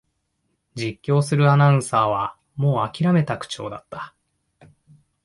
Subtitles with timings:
[0.73, 4.15] 実況するアナウンサーはもうあきらめた口調だった